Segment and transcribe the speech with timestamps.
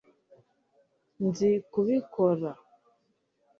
[1.25, 2.51] nzi kubikora